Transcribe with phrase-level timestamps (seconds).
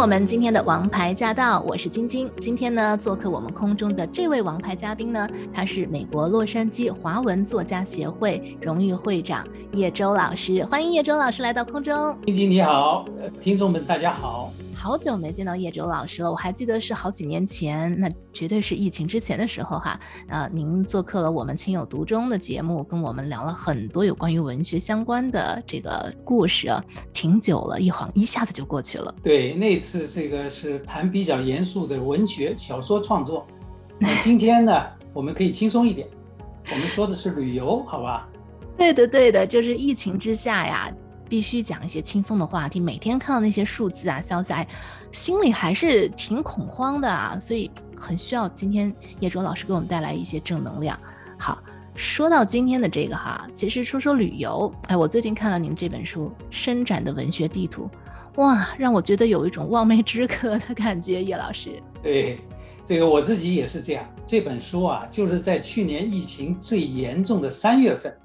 [0.00, 2.30] 我们今天的《王牌驾到》，我是晶晶。
[2.38, 10.64] 今天呢，做客我们空中的这位王牌嘉宾呢，他是美国洛杉矶华文作家协会荣誉会长叶舟老师。
[10.66, 12.16] 欢迎叶舟老师来到空中。
[12.26, 13.04] 晶晶你好，
[13.40, 14.52] 听众们大家好。
[14.78, 19.98] 好久没见到叶舟老师了，我还记得是好几年前，那绝对是疫情之前的时候哈。
[20.28, 26.68] 呃，您做客了我们情有独钟的节目，跟我们聊了很多有关于文学相关的这个故事，
[27.12, 29.12] 挺久了，一晃一下子就过去了。
[29.20, 33.44] 对，那次这个是谈比较严肃的文学小说创作，
[33.98, 34.72] 那今天呢，
[35.12, 36.06] 我们可以轻松一点，
[36.70, 38.28] 我们说的是旅游，好吧？
[38.76, 40.88] 对的，对的，就是疫情之下呀。
[41.28, 42.80] 必须讲一些轻松的话题。
[42.80, 44.66] 每天看到那些数字啊、消息，哎，
[45.12, 47.38] 心里还是挺恐慌的啊。
[47.38, 50.98] 所以很需要今天叶卓老师给我们带来一些正能量。
[51.38, 51.62] 好，
[51.94, 57.88] 说到今天的这个哈，其实说说旅游，哎，我最近看了您这本书《伸展的文学地图》，
[58.42, 61.22] 哇，让我觉得有一种望梅止渴的感觉。
[61.22, 62.40] 叶老师，对，
[62.84, 64.04] 这个我自己也是这样。
[64.26, 68.16] 这本书啊，就是在去年疫情最严重的三月份，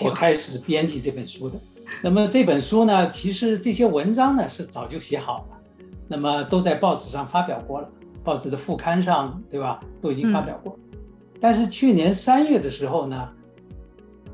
[0.00, 1.60] 我开始编辑这本书的。
[2.02, 5.58] 那么这本书呢，其实这些文章呢是早就写好了，
[6.06, 7.88] 那么都在报纸上发表过了，
[8.22, 9.80] 报纸的副刊上，对吧？
[10.00, 10.78] 都已经发表过。
[10.92, 10.98] 嗯。
[11.40, 13.28] 但是去年三月的时候呢，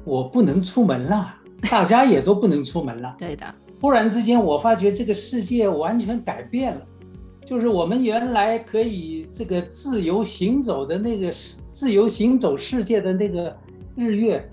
[0.05, 1.35] 我不能出门了，
[1.71, 3.15] 大家也都不能出门了。
[3.19, 3.47] 对的。
[3.81, 6.81] 忽然之间，我发觉这个世界完全改变了，
[7.45, 13.55] 就是我们原来可以这个自由行走的那个自由行走世界的那个
[13.95, 14.51] 日月，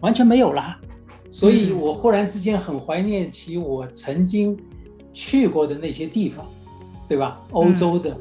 [0.00, 0.78] 完全没有了。
[1.30, 4.58] 所以，我忽然之间很怀念起我曾经
[5.12, 6.46] 去过的那些地方，
[7.06, 7.40] 对吧？
[7.52, 8.16] 欧洲的、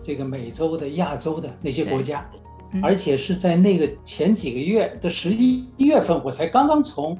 [0.00, 2.24] 这个美洲的、亚洲的那些国家，
[2.80, 7.18] 而且是在那个前几个月的十一月份，我才刚刚从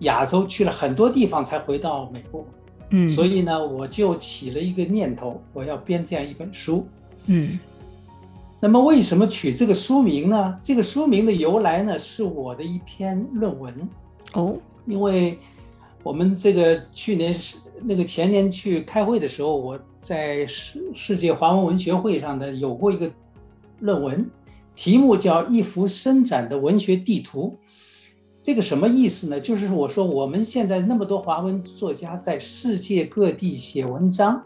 [0.00, 2.46] 亚洲去了很多地方，才回到美国。
[2.90, 6.86] 嗯，所以呢，我就起了一个念头，我要编这样一本书。
[7.26, 7.58] 嗯，
[8.60, 10.58] 那么为什么取这个书名呢？
[10.62, 13.88] 这个书名的由来呢，是我的一篇论文。
[14.34, 14.56] 哦。
[14.86, 15.38] 因为
[16.02, 23.10] 我们这个去年是那个前年去开会的时候，我在世世界华文文学会上的有过一个
[23.78, 24.28] 论文，
[24.74, 27.56] 题目叫《一幅伸展的文学地图》。
[28.42, 29.38] 这个什么意思呢？
[29.38, 34.42] 就是我说我们现在那么多华文作家在世界各地写文章，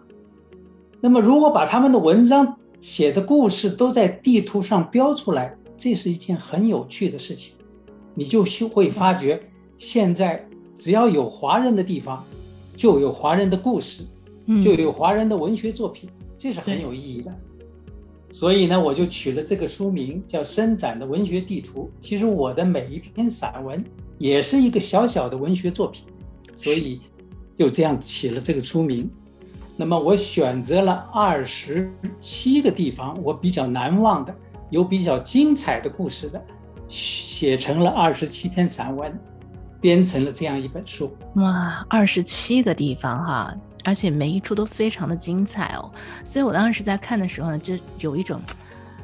[1.00, 7.54] 那么如果把他们的文章写的故事都在地图上标出来，这是一件很有趣的事情，
[8.14, 9.42] 你就会发觉。
[9.78, 12.24] 现在只要有华人的地方，
[12.76, 14.04] 就有华人的故事，
[14.62, 17.34] 就有华人的文学作品，这是很有意义的。
[18.30, 21.90] 所以呢，我就取了这个书名叫《伸展的文学地图》。
[22.00, 23.82] 其实我的每一篇散文
[24.18, 26.04] 也是一个小小的文学作品，
[26.54, 27.00] 所以
[27.56, 29.08] 就这样起了这个书名。
[29.76, 34.34] 那么我选择了二十七个地方，我比较难忘的，
[34.70, 36.44] 有比较精彩的故事的，
[36.88, 39.18] 写成了二十七篇散文。
[39.80, 43.54] 编成了这样一本书，哇，二十七个地方哈，
[43.84, 45.90] 而且每一处都非常的精彩哦。
[46.24, 48.40] 所以我当时在看的时候呢，就有一种，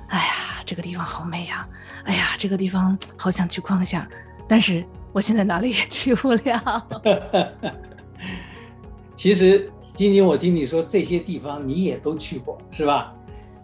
[0.09, 1.69] 哎呀，这个地方好美呀，
[2.05, 4.09] 哎呀，这个地方好想去逛一下，
[4.49, 6.87] 但是我现在哪里也去不了。
[9.15, 13.13] 其实，晶晶，我听你说这些地方你也都去过，是吧？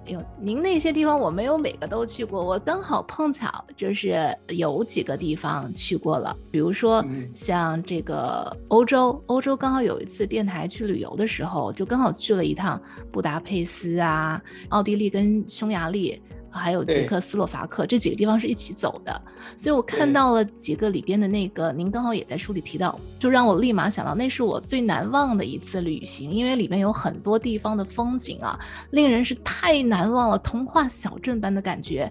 [0.09, 7.05] 哟，您那些地方我没有每个都去过，我刚好碰巧就是有几个地方去过了，比如说
[7.35, 12.81] 像这个欧洲，欧洲刚好有一次电台去旅游的时候，就刚好去了一趟
[13.13, 16.21] 布达佩斯啊、奥地利跟匈牙利。
[16.51, 19.23] 还有捷克斯洛伐克这几个地方是一起走的，
[19.57, 28.59] 所以我看到了几个里边的那个，您刚好也在书里提到，就让我立马想到那是我最难忘的一次旅行，因为里面有很多地方的风景啊，
[28.91, 32.11] 令人是太难忘了，童话小镇般的感觉。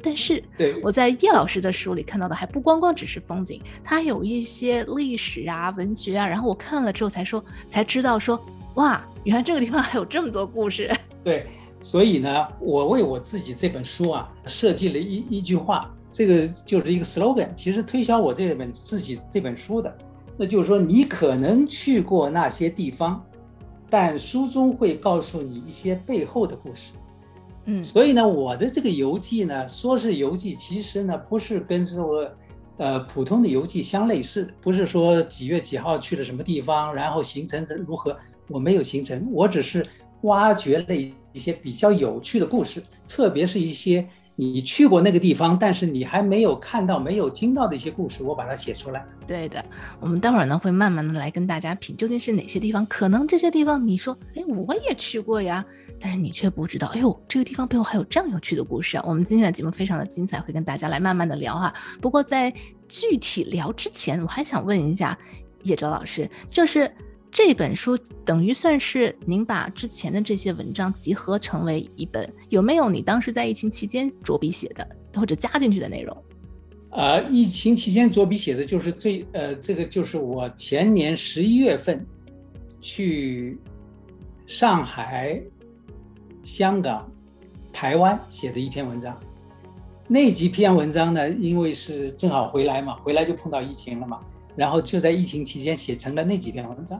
[0.00, 0.42] 但是
[0.82, 8.40] 我在叶老师的书里看到的还不光光只是风景，它有一些历史啊、文学啊，然后我看了之后才说才知道说，
[8.74, 10.94] 哇，原来这个地方还有这么多故事。
[11.24, 11.46] 对。
[11.80, 19.96] 所以呢，我为我自己这本书啊设计了一一句话，这个就是一个 slogan，其实推销我这本自己这本书的，
[20.36, 23.24] 那就是说你可能去过那些地方，
[23.88, 26.92] 但书中会告诉你一些背后的故事。
[27.66, 32.28] 嗯，所以呢，我的这个游记呢，说是游记，其实呢不是跟这我
[32.78, 38.16] 呃普通的游记相类似，不是说几月几号去了什么地方，然后行程如何，
[38.48, 39.86] 我没有行程，我只是
[40.22, 44.08] 挖掘了一一些比较有趣的故事，特别是一些。
[44.40, 49.04] 你去过那个地方，但是你还没有看到、没有听到的一些故事，我把它写出来。
[49.26, 49.64] 对的，
[49.98, 52.86] 我们待会儿呢会慢慢的来跟大家品，究竟是哪些地方？
[52.86, 55.64] 可能这些地方你说，哎，我也去过呀，
[55.98, 59.02] 但是你却不知道，哎呦，这个地方背后还有这样有趣的故事啊！
[59.08, 61.74] 我们今天的节目非常的精彩，会跟大家来慢慢的聊哈。
[62.00, 62.48] 不过在
[62.86, 65.18] 具体聊之前，我还想问一下
[65.64, 66.88] 叶哲老师，就是。
[67.30, 76.16] 这本书等于算是您把之前的这些文章集合成为一本，有没有你当时在疫情期间着笔写的或者加进去的内容？
[76.90, 82.04] 呃，疫情期间着笔写的就是最呃，这个就是我前年十一月份
[82.80, 83.58] 去
[84.46, 85.40] 上海、
[86.42, 87.08] 香港、
[87.72, 89.16] 台湾写的一篇文章。
[90.08, 94.18] 那几篇文章呢，因为是正好回来嘛，回来就碰到疫情了嘛，
[94.56, 96.98] 然后就在疫情期间写成了那几篇文章。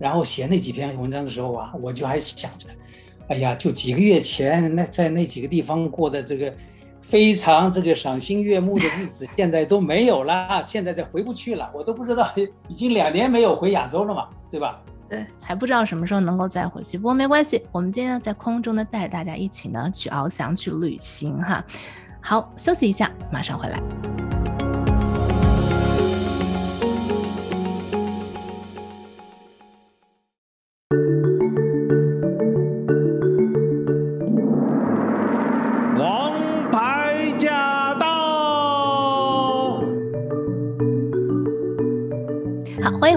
[0.00, 2.66] 然后写那几篇文章的时候啊，我就还想着，
[3.28, 6.52] 哎呀，就几个月前那在那几个地方过的这个
[7.00, 12.32] 非常这个赏心悦目的日子，现在都没有了， 现在再回不去了，我都不知道
[12.66, 14.82] 已经两年没有回亚洲了嘛，对吧？
[15.08, 16.96] 对，还不知道什么时候能够再回去。
[16.96, 21.64] 不过没关系，我们今天在空中呢带着大家一起呢去翱翔去旅行哈。
[22.22, 24.39] 好，休息一下，马上回来。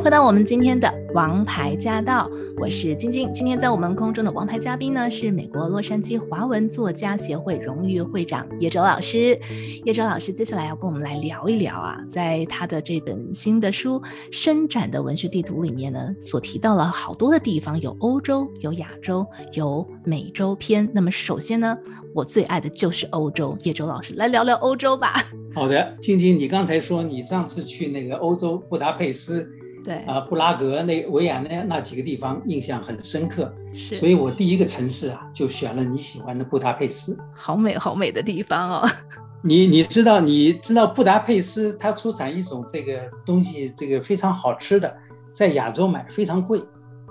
[0.03, 3.33] 回到我们今天的王牌驾到，我是晶晶。
[3.33, 9.39] 今天在我们空中的王牌嘉宾呢，是美国洛杉矶华文作家协会荣誉会长叶哲老师。
[9.85, 13.97] 叶哲老师接下来要跟我们来聊一聊啊，在他的这本新的书
[14.29, 20.85] 《伸展的文学地图》里面呢，所提到了好多的地方，有欧洲，有亚洲，有美洲篇。
[20.93, 21.77] 那么首先呢，
[22.13, 23.57] 我最爱的就是欧洲。
[23.61, 25.23] 叶哲老师来聊聊欧洲吧。
[25.55, 29.49] 好的，晶晶，你刚才说你上次去那个欧洲布达佩斯。
[29.83, 38.89] 对啊，布拉格那维也纳那几个地方印象很深刻，是，所以我第一个城市啊就选了你喜欢的布达佩斯，好美好美的地方哦。
[39.43, 44.95] 你你知道你知道布达佩斯它出产一种这个东西，这个非常好吃的，
[45.33, 46.63] 在亚洲买非常贵，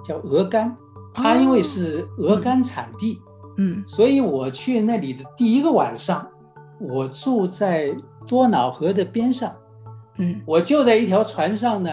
[0.03, 0.75] 叫鹅肝。
[1.13, 3.21] 它因为是鹅肝产地，
[3.59, 6.27] 嗯，所以我去那里的第一个晚上，
[6.81, 7.95] 我住在
[8.27, 9.55] 多瑙河的边上，
[10.17, 11.91] 嗯，我就在一条船上呢。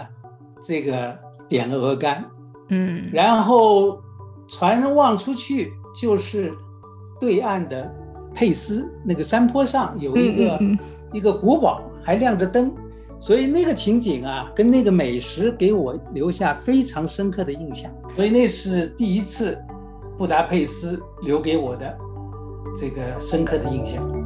[0.64, 1.18] 这个
[1.48, 2.24] 点了鹅肝，
[2.70, 4.02] 嗯，然后
[4.48, 6.54] 船望出去就是
[7.20, 7.92] 对岸的
[8.34, 10.80] 佩斯那个山坡上有一个、嗯嗯嗯、
[11.14, 12.74] 一个古堡，还亮着灯，
[13.20, 19.58] 所以那个情景啊，跟那个美食给我留下非常深刻的印象，所以那是第一次
[20.18, 21.98] 布达佩斯留给我的
[22.80, 24.19] 这个深刻的印象。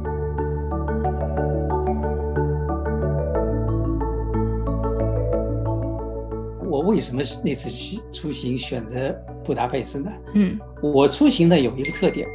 [6.68, 9.14] 我为什么那次去出行选择
[9.44, 10.10] 布达佩斯呢？
[10.34, 12.26] 嗯，我出行的有一个特点，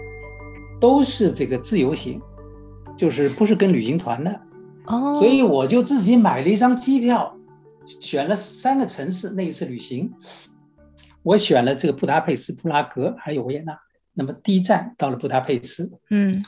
[0.80, 2.22] 都是这个自由行，
[2.98, 4.42] 就是不是跟旅行团的。
[4.86, 7.36] 哦，所以我就自己买了一张机票，
[8.00, 9.30] 选了三个城市。
[9.32, 10.12] 那一次旅行，
[11.24, 13.78] 我选了这个布达佩斯、布拉格还有维也纳。
[14.14, 15.92] 那么第一站到了布达佩斯。
[16.10, 16.44] 嗯，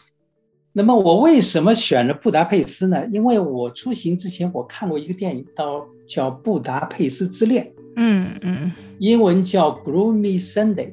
[0.74, 3.06] 那么我为什么选了布达佩斯呢？
[3.12, 7.64] 因为我出行之前我看过一个电影，到叫《布达佩斯之恋》。
[7.96, 10.92] 嗯嗯，英文叫 Gloomy Sunday，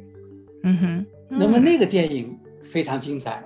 [0.62, 3.42] 嗯哼，那么那个电影非常精彩，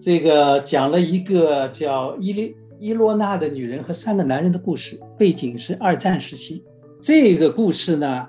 [0.00, 6.64] 这个讲了一个叫伊丽伊洛娜的女人和三个男人的故事，背景是二战时期。
[7.00, 8.26] 这个故事呢，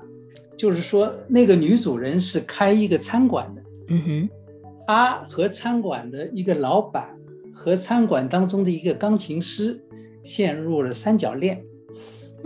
[0.55, 4.29] 就是说那个女主人是开一个餐馆的，嗯哼，
[4.85, 7.09] 她和餐馆的一个老板
[7.51, 9.79] 和餐馆当中的一个钢琴师
[10.23, 11.63] 陷入了三角恋。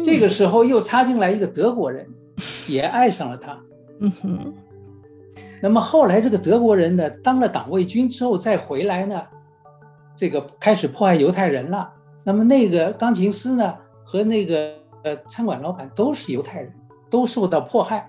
[0.03, 2.07] 这个时候又插进来一个德国人，
[2.67, 3.57] 也爱上了他。
[3.99, 4.53] 嗯哼。
[5.61, 9.19] 那么后来这个德国人呢，当了党卫军之后再回来呢，
[10.15, 11.91] 这个开始迫害犹太人了。
[12.23, 13.73] 那么那个钢琴师呢，
[14.03, 16.71] 和那个呃餐馆老板都是犹太人，
[17.09, 18.07] 都受到迫害。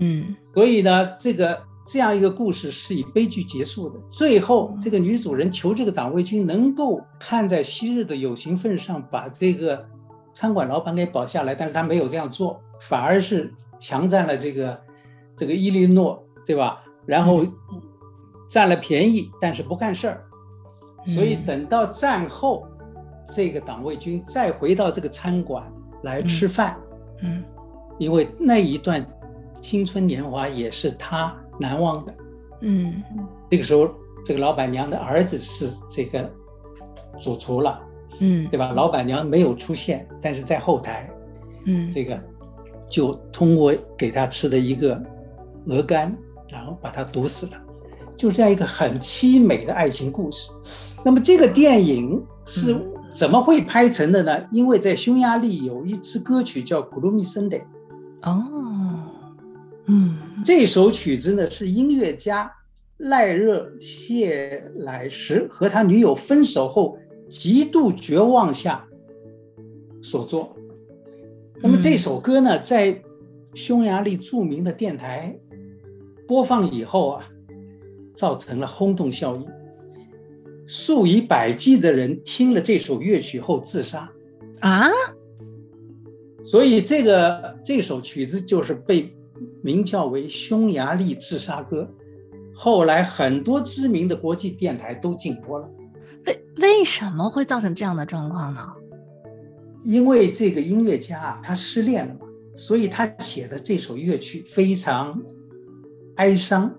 [0.00, 0.34] 嗯。
[0.52, 1.56] 所以呢，这个
[1.86, 4.00] 这样一个故事是以悲剧结束的。
[4.10, 9.86] 最后这个女主人求这个党卫军能够看在昔日的友情份上，把这个。
[10.40, 14.80] 餐馆老板给保下来，但是他没有这样做，反而是强占了这个
[15.36, 16.82] 这个伊利诺，对吧？
[17.04, 17.44] 然后
[18.48, 20.24] 占了便宜，但是不干事儿。
[21.04, 22.66] 所以等到战后，
[23.34, 25.70] 这个党卫军再回到这个餐馆
[26.04, 26.74] 来吃饭，
[27.22, 27.44] 嗯，嗯，
[27.98, 29.06] 因为那一段
[29.60, 32.14] 青春年华也是他难忘的，
[32.62, 33.02] 嗯，
[33.50, 33.90] 这个时候
[34.24, 36.30] 这个老板娘的儿子是这个
[37.20, 37.78] 主厨了，
[38.18, 38.72] 嗯，对吧？
[38.72, 41.08] 老板娘没有出现，但是在后台，
[41.66, 42.20] 嗯，这个
[42.90, 45.00] 就通过给他吃的一个
[45.66, 46.14] 鹅肝，
[46.48, 47.52] 然后把他毒死了，
[48.16, 50.50] 就这样一个很凄美的爱情故事。
[51.04, 52.76] 那么这个电影是
[53.14, 54.36] 怎么会拍成的呢？
[54.36, 57.62] 嗯、因为在匈牙利有一支歌曲叫《Gloomy Sunday》。
[58.22, 58.44] 哦，
[59.86, 62.52] 嗯，这首曲子呢是音乐家
[62.98, 66.98] 赖热谢乃什和他女友分手后
[67.30, 68.86] 极度绝望下
[70.02, 70.56] 所作。
[71.62, 73.00] 那么这首歌呢，在
[73.54, 75.38] 匈牙利著名的电台
[76.26, 77.28] 播放以后啊，
[78.14, 79.46] 造成了轰动效应。
[80.66, 84.10] 数以百计的人听了这首乐曲后自杀
[84.60, 84.88] 啊，
[86.44, 89.12] 所以这个这首曲子就是被
[89.62, 91.88] 名叫为“匈牙利自杀歌”。
[92.54, 95.68] 后来很多知名的国际电台都禁播了。
[96.60, 98.66] 为为什么会造成这样的状况呢？
[99.84, 102.20] 因为这个音乐家啊，他失恋了嘛，
[102.56, 105.20] 所以他写的这首乐曲非常
[106.14, 106.72] 哀伤。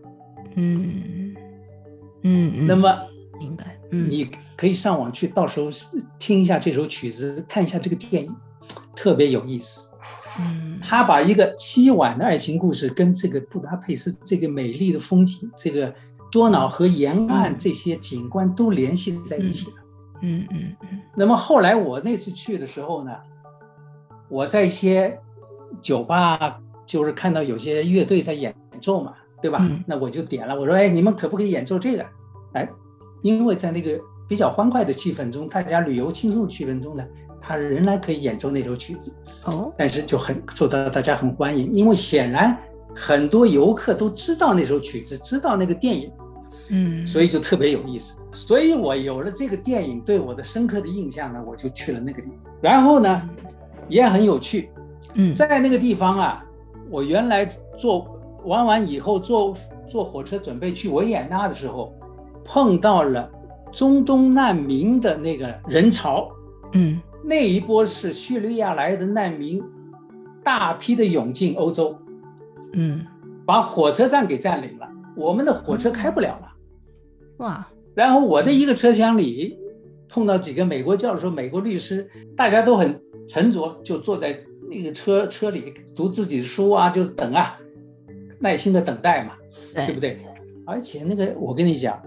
[0.56, 1.36] 嗯
[2.24, 2.98] 嗯，嗯，那么
[3.40, 3.80] 明白。
[3.92, 5.70] 你可以上网去，到时候
[6.18, 8.36] 听一下这首曲子，看一下这个电影，
[8.96, 9.88] 特别有意思。
[10.40, 15.94] 嗯，他把一个凄婉的爱情故事跟这个布达佩斯这个美丽的风景，这个
[16.32, 19.78] 多瑙河沿岸这些景观都联系在一起了。
[20.22, 21.00] 嗯嗯嗯。
[21.16, 23.12] 那么后来我那次去的时候呢，
[24.30, 25.20] 我在一些
[25.82, 29.60] 酒吧，就是看到有些乐队在演奏嘛，对吧？
[29.62, 29.84] 嗯。
[29.86, 32.06] 那我就点了，我说：“哎，你们可不可以演奏这个？”
[32.54, 32.68] 哎。
[33.24, 37.06] 因为在那个比较欢快的气氛中，大家旅游轻松的气氛中呢，
[37.40, 39.14] 他仍然可以演奏那首曲子，
[39.46, 42.58] 哦，但是就很受到大家很欢迎，因为显然
[42.96, 46.12] 很多游客都知道那首曲子，知道那个电影，
[46.72, 48.20] 嗯，所以就特别有意思。
[48.32, 52.54] 所以我有了这个电影对我的深刻的印象呢，我就去了那个地方。
[52.62, 53.30] 然后呢，
[53.88, 54.70] 也很有趣，
[55.14, 56.46] 嗯，在那个地方啊，
[56.90, 57.46] 我原来
[57.78, 59.56] 坐玩完以后坐
[59.88, 61.94] 坐火车准备去维也纳的时候。
[62.44, 63.30] 碰到了
[63.72, 66.28] 中东难民的那个人潮，
[66.74, 69.64] 嗯，那一波是叙利亚来的难民，
[70.44, 71.96] 大批的涌进欧洲，
[72.74, 73.06] 嗯，
[73.46, 76.51] 把火车站给占领了，我们的火车开不了了，
[77.42, 77.68] 哇！
[77.94, 79.58] 然后我的一个车厢里
[80.08, 87.58] 碰到几个美国教授、美国律师，大家都很沉着，就坐在那个车车里读自己的书啊，就等啊，
[88.40, 89.34] 耐心的等待嘛，
[89.74, 90.18] 对，对不对？
[90.66, 92.02] 而且那个我跟你讲。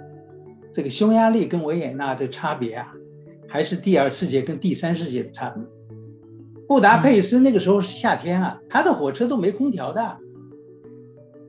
[0.72, 2.92] 这个匈牙利跟维也纳的差别啊，
[3.46, 5.62] 还是第二世界跟第三世界的差别。
[6.66, 10.18] 布达佩斯那个时候是夏天啊，他的火车都没空调的，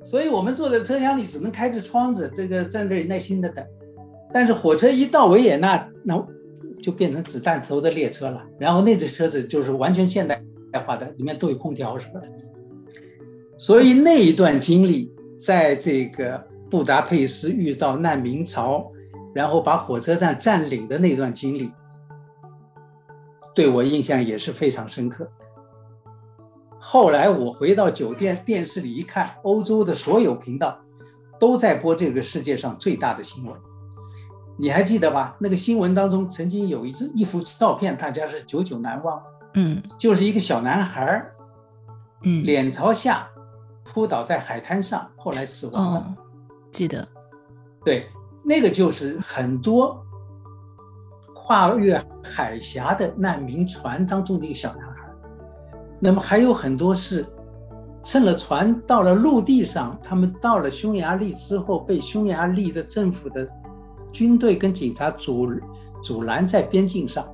[0.05, 3.65] 所以我们坐在车厢里只能开着窗子，这个在这里耐心的等。
[4.31, 6.15] 但是火车一到维也纳，那
[6.81, 8.41] 就变成子弹头的列车了。
[8.59, 10.39] 然后那只车子就是完全现代
[10.85, 12.29] 化的，里面都有空调什么的。
[13.57, 18.91] 所以那一段经历，在这个布达佩斯遇到难民潮。
[19.33, 21.69] 然后把火车站占领的那段经历，
[23.53, 25.29] 对我印象也是非常深刻。
[26.87, 30.77] 后来我回到酒店，电视里一看，欧洲的所有频道
[31.39, 33.59] 都在播这个世界上最大的新闻。
[34.55, 35.35] 你还记得吧？
[35.39, 39.19] 那个新闻当中曾经有一张一幅照片，大家是久久难忘。
[39.55, 41.35] 嗯，就是一个小男孩儿，
[42.21, 43.27] 嗯，脸朝下
[43.83, 45.99] 扑倒在海滩上，后来死亡了。
[45.99, 46.05] 哦，
[46.71, 47.05] 记得，
[47.83, 48.07] 对。
[48.43, 50.05] 那个就是很多
[51.33, 54.94] 跨越海峡的难民船当中的一个小男孩，
[56.05, 57.25] 那么还有很多是
[58.03, 63.47] 乘了船到了陆地上，他们到了匈牙利之后被匈牙利的政府的
[64.11, 65.49] 军队跟警察阻
[66.03, 67.27] 阻拦在边境上，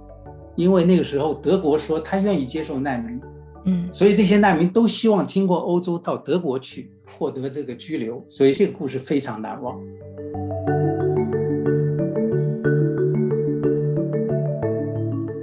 [0.55, 3.21] 因为那个时候德国说他愿意接受难民，
[3.65, 9.77] 嗯，所以这些难民都希望经过欧洲到德国去获得这个居留，所以这个故事非常难忘。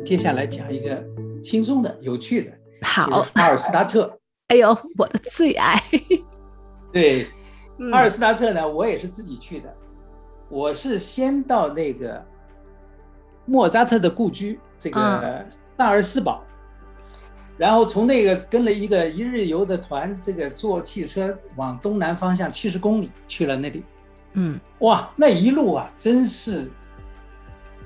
[0.03, 1.05] 接下来讲一个
[1.43, 2.53] 轻松的、有趣的。
[2.83, 4.19] 好，阿尔斯达特。
[4.49, 5.83] 哎呦，我的最爱。
[6.93, 7.27] 对，
[7.79, 9.75] 嗯、阿尔斯达特呢，我也是自己去的。
[10.49, 12.25] 我是先到那个
[13.45, 15.45] 莫扎特的故居，这个
[15.77, 17.13] 萨尔斯堡，嗯、
[17.59, 23.85] 然后从那个跟了一个一日游的团，这个坐汽车往东南方向七十公里去了那里。
[24.33, 26.71] 嗯，哇，那一路啊，真是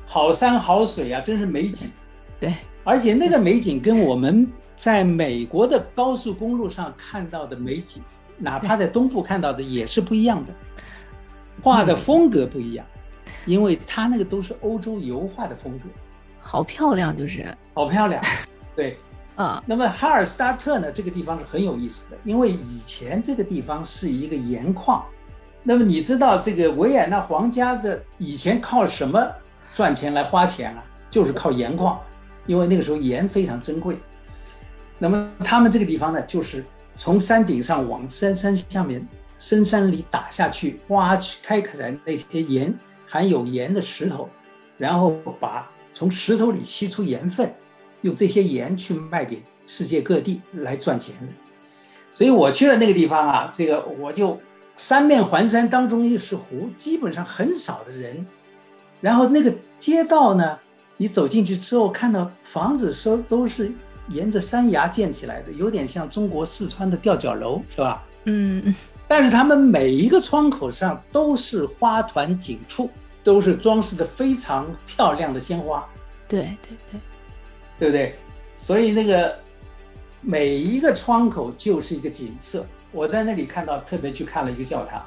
[0.06, 1.90] 好山好水啊，真是美景。
[2.38, 4.46] 对，而且那个美景跟我们
[4.82, 8.02] 在美国的高速公路上看到的美景，
[8.36, 10.52] 哪怕在东部看到的也是不一样的，
[11.62, 12.84] 画的风格不一样，
[13.46, 15.84] 因为它那个都是欧洲油画的风格，
[16.40, 18.20] 好漂亮，就是好漂亮，
[18.74, 18.98] 对。
[19.36, 20.90] 啊，那么哈尔斯塔特呢？
[20.90, 25.04] 这个地方是很有意思的，因为以前这个地方是一个盐矿。
[25.62, 29.24] 那么你知道这个维也纳皇家的以前靠什么
[29.74, 30.82] 赚钱来花钱啊？
[31.08, 32.00] 就是靠盐矿，
[32.46, 33.96] 因为那个时候盐非常珍贵。
[35.02, 36.64] 那么他们这个地方呢，就是
[36.96, 39.04] 从山顶上往山山下面
[39.36, 42.72] 深山里打下去，挖去开采那些盐
[43.08, 44.28] 含有盐的石头，
[44.78, 47.52] 然后把从石头里吸出盐分。
[48.02, 51.32] 用这些盐去卖给世界各地来赚钱的，
[52.12, 54.38] 所以我去了那个地方啊，这个我就
[54.76, 58.24] 三面环山，当中又是湖，基本上很少的人。
[59.00, 60.58] 然后那个街道呢，
[60.96, 63.72] 你走进去之后，看到房子说都是
[64.08, 68.04] 沿着山崖建起来的，有点像中国四川的吊脚楼，是吧？
[68.24, 68.74] 嗯。
[69.08, 72.88] 但是他们每一个窗口上都是花团锦簇，
[73.22, 75.86] 都是装饰的非常漂亮的鲜花。
[76.28, 77.00] 对对对。
[77.78, 78.14] 对不对？
[78.54, 79.36] 所以那个
[80.20, 82.64] 每一个窗口就是一个景色。
[82.90, 85.02] 我在那里看到，特别去看了一个教堂，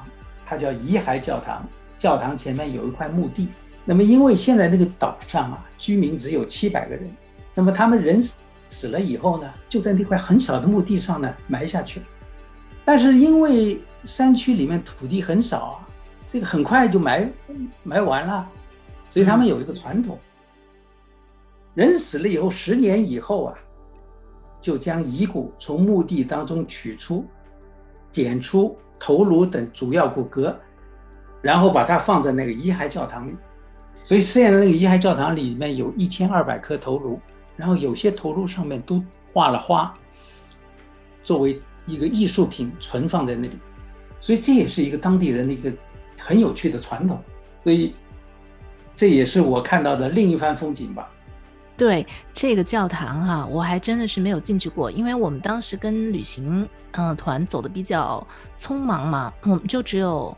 [0.46, 1.68] 它叫遗骸教堂。
[1.98, 3.48] 教堂前面有一块墓地。
[3.86, 7.10] 那么因为现在那个岛上啊，居民只有七百个人，
[7.54, 8.20] 那么他们人
[8.68, 12.02] 死了以后呢，就在那块很小的墓地上呢埋下去。
[12.84, 15.88] 但是因为山区里面土地很少啊，
[16.28, 17.32] 这个很快就埋
[17.84, 18.48] 埋完了，
[19.10, 20.20] 所以他们有一个传统。
[21.74, 23.58] 人死了以后，十年以后啊，
[24.62, 27.26] 就将遗骨从墓地当中取出，
[28.12, 30.56] 捡出头颅等主要骨骼，
[31.42, 33.36] 然后把它放在那个遗骸教堂里。
[34.02, 37.20] 所以现在那个遗骸教堂里面有一千二百颗头颅，
[37.56, 39.94] 然后有些头颅上面都画了花，
[41.24, 43.58] 作为一个艺术品存放在那里。
[44.20, 45.72] 所以这也是一个当地人的一个
[46.18, 47.22] 很有趣的传统。
[47.64, 47.94] 所以
[48.96, 51.10] 这也是我看到的另一番风景吧。
[51.78, 58.26] 对这个教堂哈、啊，我还真的是没有进去过，因为我们当时跟旅行嗯、呃、团走的比较
[58.58, 60.36] 匆忙嘛，我们就只有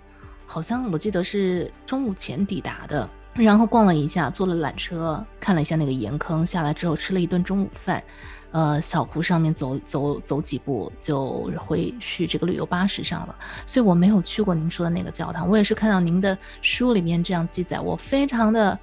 [0.48, 8.04] 好像我记得是中午前抵达的，然后逛了一下，坐了缆车，看了一下那个盐坑，下来之后吃了一顿中午饭，
[8.52, 18.78] 呃，小湖上面走走走几步就回去这个旅游巴士上了，所以我没有去过您说的那个教堂，我也是看到您的书里面这样记载，我非常的。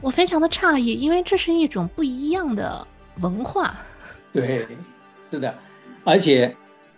[0.00, 2.86] 我非常的诧异，因为这是一种不一样的
[3.20, 3.74] 文化。
[4.34, 4.68] 对，
[5.30, 5.54] 是的，
[6.04, 6.54] 而且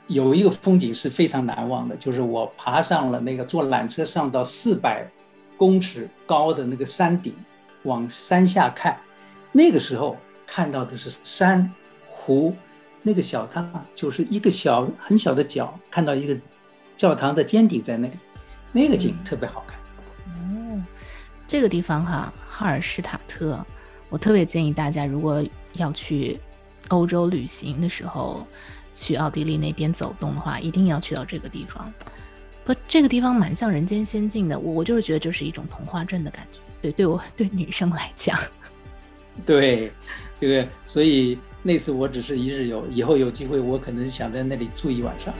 [0.08, 5.08] 有一个风景是非常难忘的，就是我爬上了那个坐缆车上到四百
[5.56, 7.34] 公尺高的那个山顶，
[7.84, 8.98] 往山下看，
[9.52, 10.16] 那个时候
[10.46, 11.72] 看到的是山
[12.08, 12.54] 湖，
[13.02, 16.36] 那个小汤就是一个小很小的角，看到一个
[16.96, 18.14] 教堂的尖顶在那里，
[18.72, 19.78] 那个景特别好看。
[20.26, 20.84] 嗯，
[21.46, 22.32] 这个地方哈。
[22.58, 23.62] 哈尔施塔特，
[24.08, 26.40] 我特别建议大家，如果要去
[26.88, 28.46] 欧洲旅行的时候，
[28.94, 31.92] 去奥地利那边走动的话，一定要去到这个地方。
[32.66, 36.58] 不，这个地方蛮像人间仙境的，我我就是觉得就是一种童话镇的感觉。
[36.82, 38.36] 对，对我对女生来讲，
[39.46, 39.92] 对
[40.34, 45.32] 这个，所以那次我只是一日游，以后有机会我可能想在那里住一晚上。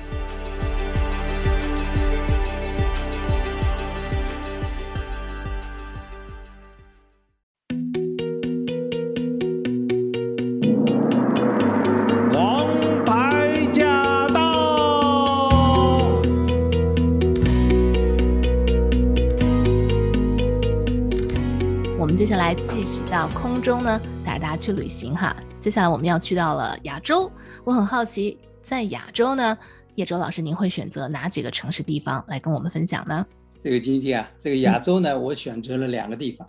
[23.10, 25.34] 到空中呢，带着大家去旅行哈。
[25.60, 27.30] 接下来我们要去到了亚洲，
[27.64, 29.56] 我很好奇，在亚洲呢，
[29.94, 33.26] 叶舟老师您会选择哪几个城市地方来跟我们分享呢？
[33.64, 36.46] 这个经济啊，这个亚洲呢，嗯、我选择了两个地方，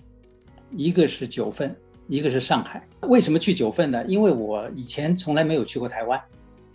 [0.75, 1.75] 一个是九份，
[2.07, 2.85] 一个是上海。
[3.01, 4.05] 为什么去九份呢？
[4.05, 6.21] 因为我以前从来没有去过台湾，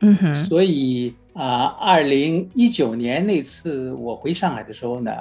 [0.01, 5.13] 嗯哼，所以啊，二零一九年那次我回上海的时候呢。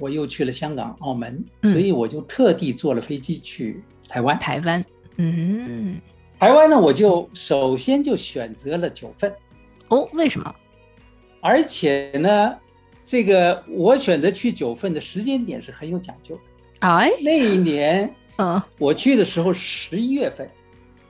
[0.00, 4.38] 我又去了香港、澳门，所以我就特地坐了飞机去台湾。
[4.38, 4.84] 台湾，
[5.16, 6.00] 嗯，
[6.38, 9.32] 台湾呢，我就首先就选择了九份。
[9.88, 10.54] 哦，为什么？
[11.40, 12.54] 而且呢，
[13.04, 16.40] 这个我选择去九份的时间点是很有讲究的。
[16.80, 20.48] 哎，那一年，嗯，我去的时候十一月份，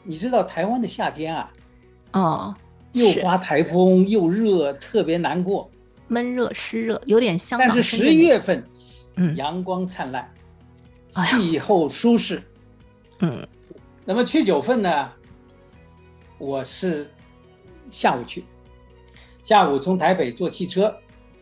[0.02, 1.52] 你知道台湾的夏天啊，
[2.12, 2.54] 哦，
[2.92, 5.70] 又刮台风又热，特别难过。
[6.08, 7.68] 闷热湿热，有点香港。
[7.68, 8.64] 但是十一月份，
[9.16, 10.30] 嗯，阳光灿烂，
[11.10, 12.42] 气候舒适，
[13.20, 13.46] 嗯，
[14.04, 15.10] 那么去九份呢，
[16.38, 17.06] 我是
[17.90, 18.44] 下午去，
[19.42, 20.94] 下午从台北坐汽车，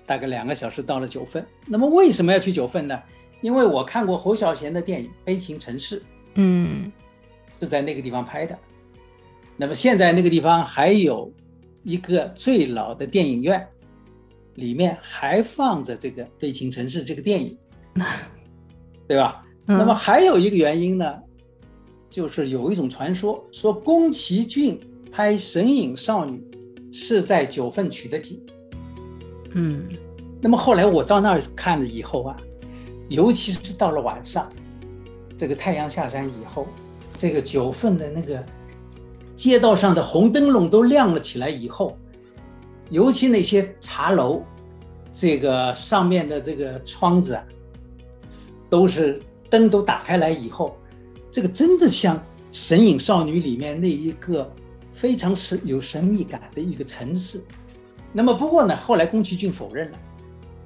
[0.07, 1.47] 大概两个小时到了九份。
[1.67, 3.01] 那么为什么要去九份呢？
[3.41, 5.99] 因为我看过侯孝贤的电影《悲情城市》，
[6.35, 6.93] 嗯，
[7.59, 8.57] 是在那个地方拍的。
[9.57, 11.33] 那么现在那个地方还有
[11.83, 13.67] 一个最老的电影院，
[14.55, 17.57] 里面还放着这个《悲情城市》这个电影，
[19.09, 19.45] 对吧？
[19.67, 21.19] 嗯、那么还有一个原因呢，
[22.11, 26.43] 就是有一种传说说宫崎骏拍《神隐少女》
[26.93, 28.45] 是在九份取的景。
[29.55, 29.89] 嗯，
[30.41, 32.37] 那么后来我到那儿看了以后啊，
[33.09, 34.53] 尤其是到了晚上，
[35.37, 36.67] 这个太阳下山以后，
[37.17, 38.45] 这个九份的那个。
[39.35, 41.97] 街道上的红灯笼都亮了起来以后，
[42.91, 44.43] 尤其那些茶楼，
[45.13, 47.45] 这个上面的这个窗子啊，
[48.69, 50.77] 都是灯都打开来以后，
[51.31, 52.17] 这个真的像
[52.53, 54.51] 《神隐少女》里面那一个
[54.93, 57.43] 非常神有神秘感的一个城市。
[58.13, 59.99] 那么不过呢，后来宫崎骏否认了，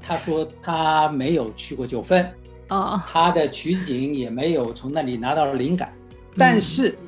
[0.02, 2.28] 他说他没有去过九份，
[2.68, 5.92] 啊，他的取景也没有从那里拿到了灵感，
[6.36, 6.98] 但是。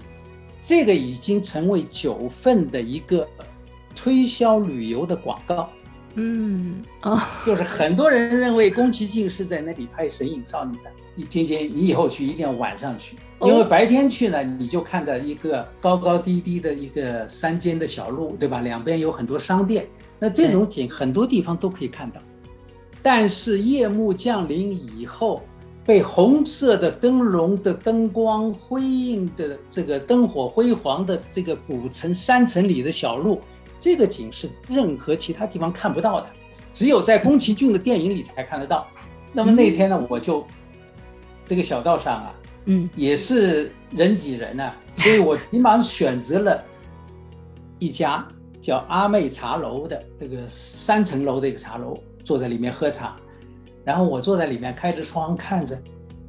[0.60, 3.26] 这个已经成为九份的一个
[4.00, 5.68] 推销旅游的广告，
[6.14, 10.90] 嗯，哦，就是很多人认为宫崎骏是在那里拍《神隐少女》的。
[11.16, 18.60] 你今天你以后去一定要晚上去，因为白天去呢，你就看着一个高高低低的一个山间的小路，对吧？
[18.60, 19.84] 两边有很多商店，
[20.20, 22.20] 那这种景很多地方都可以看到。
[23.02, 25.42] 但是夜幕降临以后。
[25.84, 33.40] 被红色的灯笼的灯光辉映的这个灯火辉煌的这个古城山城里的小路，
[33.78, 36.28] 这个景是任何其他地方看不到的，
[36.72, 38.86] 只有在宫崎骏的电影里才看得到。
[39.32, 40.44] 那么那天呢，我就
[41.44, 42.34] 这个小道上啊，
[42.66, 46.64] 嗯，也是人挤人啊， 所以我急忙选择了
[47.78, 48.26] 一家
[48.60, 53.16] 叫阿妹茶楼的这个三层楼的一个茶楼，坐在里面喝茶。
[53.84, 55.80] 然后我坐在里面，开着窗看着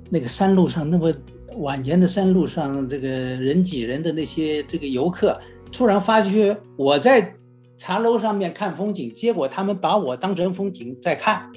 [0.09, 1.11] 那个山路上那么
[1.57, 5.37] 蜿蜒的山路上，这个人挤人的那些这个游客，
[5.71, 7.33] 突然发觉我在
[7.77, 11.49] 茶楼上面看风景，结果他们把我当成风景在看，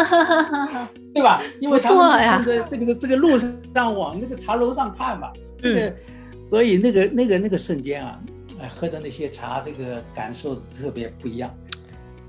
[1.12, 1.42] 对吧？
[1.60, 5.96] 因为他们这个这个这个路上往那个茶楼上看嘛，这个
[6.48, 8.20] 所以那个那个那个瞬间啊，
[8.60, 11.52] 哎，喝的那些茶，这个感受特别不一样。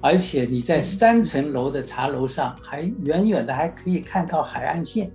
[0.03, 5.11] 而且你在三层楼的茶楼上，还远远的还可以看到海岸线，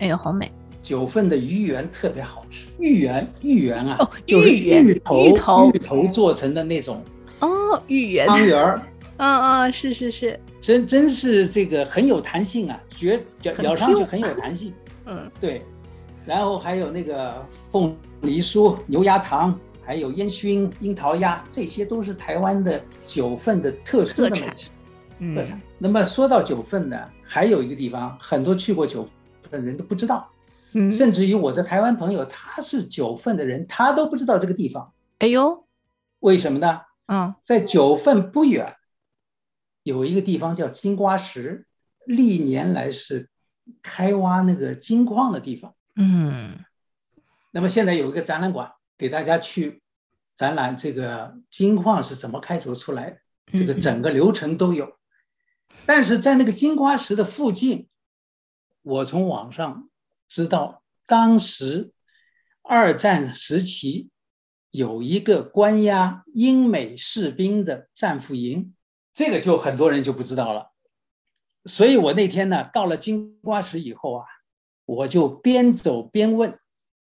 [0.00, 0.50] 哎呦，好美！
[0.86, 7.02] 九份的芋圆特别好吃，芋圆，芋圆啊，哦，就是芋头，芋头，芋头做成的那种
[7.40, 8.24] 哦，芋圆。
[8.24, 8.80] 汤圆儿，
[9.18, 14.72] 嗯嗯，是是是，真真是这个很有弹性啊，绝咬咬上去很有弹性，
[15.06, 15.60] 嗯，对，
[16.24, 19.58] 然后还有那个凤梨酥、牛轧糖。
[19.88, 24.70] 还有烟熏樱桃鸭，这些都是台湾的九份的特殊的美食，
[25.32, 25.60] 特产。
[25.78, 29.06] 那么说到九份呢，还有一个地方，很多去过九
[29.42, 30.28] 份的人都不知道，
[30.76, 34.92] 嗯，甚至于我的台湾朋友，他是九份的人，他都不知道这个地方。
[35.18, 35.66] 哎呦，
[36.20, 36.82] 为什么呢？
[37.06, 38.76] 嗯，在九份不远，
[39.82, 41.66] 有一个地方叫金瓜石，
[42.04, 43.30] 历年来是
[43.82, 45.74] 开挖那个金矿的地方。
[45.96, 46.58] 嗯，
[47.52, 48.70] 那么现在有一个展览馆。
[48.98, 49.82] 给大家去
[50.34, 53.18] 展览这个金矿是怎么开凿出来的，
[53.52, 54.90] 这个整个流程都有。
[55.84, 57.90] 但是在那个金瓜石的附近，
[58.80, 59.90] 我从网上
[60.28, 61.92] 知道，当时
[62.62, 64.10] 二战时期
[64.70, 68.74] 有一个关押英美士兵的战俘营，
[69.12, 70.72] 这个就很多人就不知道了。
[71.64, 74.26] 所以我那天呢，到了金瓜石以后啊，
[74.84, 76.58] 我就边走边问，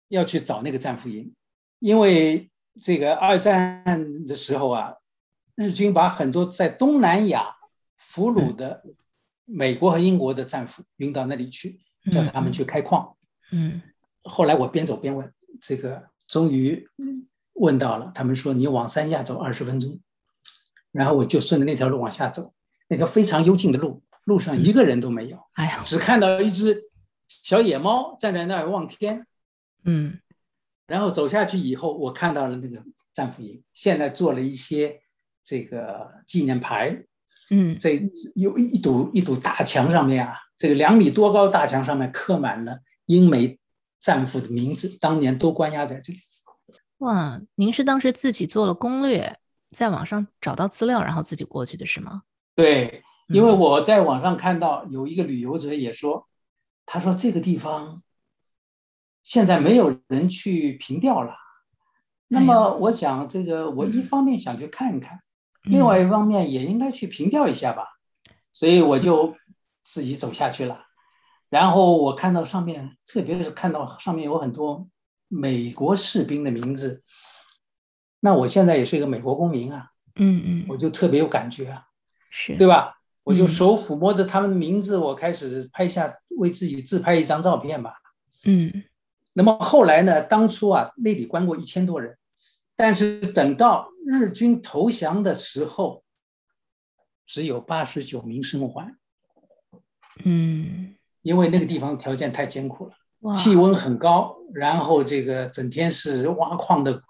[0.08, 1.34] 要去找那个战俘营。
[1.80, 2.50] 因为
[2.80, 4.94] 这个二战的时候啊，
[5.54, 7.56] 日军把很多在东南亚
[7.96, 8.82] 俘虏的
[9.44, 13.16] 美国和英国的战俘运到那里去，叫他们去开矿。
[13.52, 13.80] 嗯，
[14.22, 16.88] 后来我边走边问，这个终于
[17.54, 19.98] 问到了，他们说你往山下走二十分钟，
[20.92, 22.52] 然后我就顺着那条路往下走，
[22.88, 26.84] 那条非常幽静的路，路上一个人都没有，哎呀，只看到一只
[27.28, 29.26] 小野猫站在那儿望天。
[29.84, 30.18] 嗯。
[30.86, 35.00] 然后走下去以后，我看到了那个战俘营，现在做了一些
[35.44, 37.04] 这个纪念牌。
[37.50, 38.00] 嗯，这
[38.34, 43.58] 有一堵一堵大墙上面啊，这个两米多高大墙上面刻满了英美
[43.98, 46.18] 战俘的名字，当年都关押在这里。
[46.98, 49.38] 哇，您是当时自己做了攻略，
[49.70, 52.24] 在网上找到资料，然后自己过去的是吗？
[52.54, 56.28] 对，因为我在网上看到有一个旅游者也说，
[56.84, 58.02] 他说这个地方。
[59.24, 61.34] 现在没有人去凭吊了。
[62.28, 65.18] 那么我想，这个我一方面想去看一看，
[65.66, 67.84] 嗯、另外一方面也应该去凭吊一下吧，
[68.52, 69.36] 所以我就
[69.90, 70.84] 自己走下去了。
[71.48, 74.86] 然后我看到上面，特别是看到上面有很多
[75.28, 77.02] 美国士兵的名字，
[78.20, 81.86] 那我现在也是一个美国公民啊，嗯嗯，我就特别有感觉啊，
[82.30, 82.94] 是对吧？
[83.24, 87.94] 我就手抚摸着他们的名字，我开始拍下为自己自拍一张照片吧，
[88.44, 88.84] 嗯。
[89.34, 90.20] 那么后来呢？
[90.20, 92.18] 当初啊，那里关过一千多人，
[92.74, 96.02] 但是等到日军投降的时候，
[97.24, 98.96] 只有八十九名生还。
[100.24, 107.02] 嗯，因为那个地方条件太艰苦了，气温很高，然后这个整天是挖矿的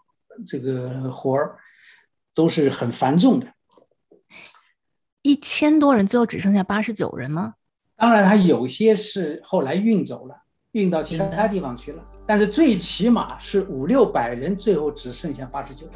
[0.46, 1.56] 这个活儿，
[2.34, 3.46] 都是很繁重的。
[5.22, 7.54] 一千多人，最后只剩下八十九人吗？
[7.96, 10.34] 当然，他有些是后来运走了，
[10.72, 12.04] 运到其他地方去了。
[12.26, 15.94] 但是最起码是五六百人，最后只剩下八十九人。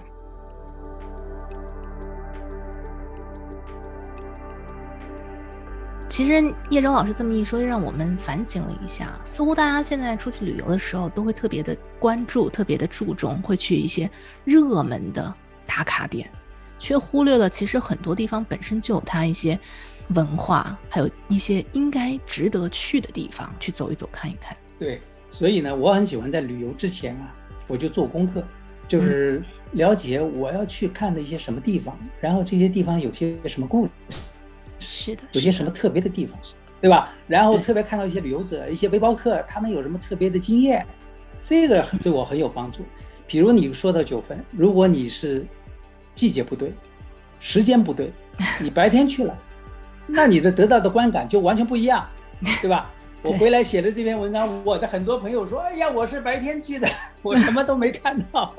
[6.12, 9.18] 其实叶舟老师这么一说，让我们反省了一下。
[9.24, 14.10] 似乎大家现在出去旅游的时候，都会特别的关注、特别的注重，会去一些
[14.44, 15.34] 热门的
[15.66, 16.30] 打卡点，
[16.78, 19.58] 却忽略了其实很多地方本身就有它一些
[20.08, 24.54] 文化，还有一些应该值得去的地方，去走一走、看一看。
[24.78, 25.00] 对。
[25.30, 27.32] 所以呢，我很喜欢在旅游之前啊，
[27.66, 28.44] 我就做功课，
[28.86, 33.90] 就是了解我要去看的一些什么地方，然后这些地方有些什么故事，
[34.94, 36.38] 是的，有些什么特别的地方，
[36.82, 37.14] 对吧？
[37.26, 40.86] 然后特别看到一些旅游者、一些背包客，他们有什么特别的经验，
[41.40, 42.84] 这个对我很有帮助。
[43.26, 45.46] 比如你说到九分，如果你是
[46.14, 46.74] 季节不对，
[47.40, 48.12] 时间不对，
[48.60, 49.34] 你白天去了，
[50.06, 52.06] 那你的得到的观感就完全不一样，
[52.60, 52.90] 对吧？
[53.22, 56.88] 我回来写的这篇文章，我的很多朋友说：“哎呀，我是白天去的，
[57.22, 58.52] 我什么都没看到，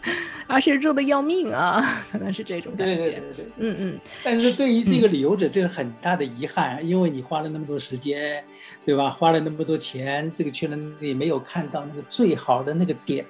[0.46, 2.96] 而且热的要命啊！”可能是这种感觉。
[2.96, 4.00] 对对对对，嗯嗯。
[4.22, 8.44] 但是对于这个旅游者，这是很大的遗憾，因为你花了那么多时间，
[8.84, 9.08] 对吧？
[9.08, 13.24] 花了那么多钱，这个去了你没有看到那个最好的那个点，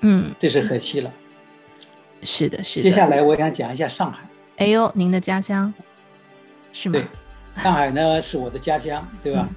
[0.00, 1.12] 嗯，这是可惜了。
[2.22, 2.82] 是的，是的。
[2.82, 4.28] 接下来我想讲一下上海。
[4.56, 5.72] 哎呦，您的家乡
[6.72, 6.98] 是吗？
[7.54, 9.46] 对，上海呢是我的家乡，对吧？
[9.48, 9.56] 嗯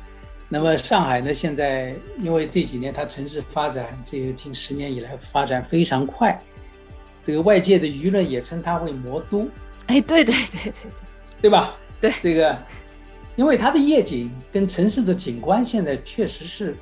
[0.56, 1.34] 那么上海呢？
[1.34, 6.42] 现在因为这几年它城市发展，这个近十年以来发展非常快，
[7.22, 9.50] 这个外界的舆论也称它为魔都。
[9.88, 10.92] 哎，对对对对对，
[11.42, 11.76] 对吧？
[12.00, 12.58] 对这个，
[13.36, 16.78] 因为它的夜景跟城市的景观现在确实是，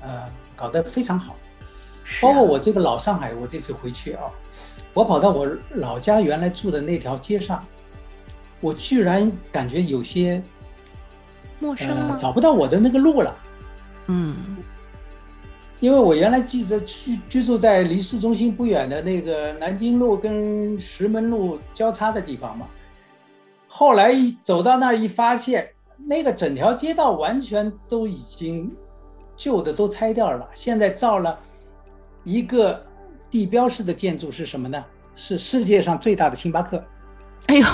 [0.00, 1.34] 呃，搞得非常好。
[2.22, 4.30] 包括我这个老上海，我这次回去啊，
[4.94, 7.66] 我跑到我老家原来住的那条街上，
[8.60, 10.40] 我居然感觉有些。
[11.58, 12.08] 陌生吗？
[12.10, 13.36] 呃，找不到我的那个路了。
[14.06, 14.36] 嗯，
[15.80, 22.66] 因为我原来记着居居住在离市中心不远的那个南京路跟石门路交叉的地方嘛。
[23.68, 28.74] 后来一走到那儿一发现，那个整条街道完全都已经
[29.36, 31.38] 旧的都拆掉了，现在造了
[32.24, 32.84] 一个
[33.28, 34.82] 地标式的建筑，是什么呢？
[35.14, 36.82] 是世界上最大的星巴克。
[37.48, 37.66] 哎呦，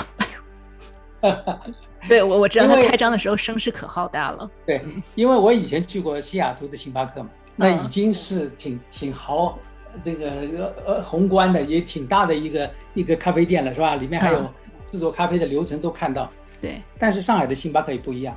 [1.21, 1.35] 哎呦。
[2.09, 4.49] 对，我我知道他开张的时候声势可浩大了。
[4.65, 4.81] 对，
[5.15, 9.57] 因为我以前去过西雅图的星巴克嘛，那已经是挺挺豪，
[10.03, 13.95] 这个呃宏观的，也挺大的一个一个咖啡店了，是吧？
[13.95, 14.49] 里面还有
[14.85, 16.29] 制作咖啡的流程都看到。
[16.61, 18.35] 对，但是上海的星巴克也不一样，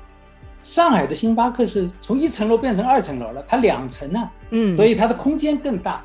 [0.62, 6.05] 上海的星巴克是从一层楼变成二层楼了，它两层呢，嗯，所以它的空间更大，